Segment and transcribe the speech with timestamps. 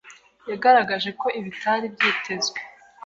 [0.49, 2.59] yagaragaje ko ibitari byitezwe